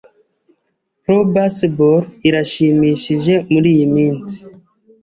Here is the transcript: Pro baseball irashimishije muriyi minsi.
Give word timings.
Pro 1.03 1.17
baseball 1.33 2.01
irashimishije 2.27 3.33
muriyi 3.51 3.85
minsi. 3.95 4.37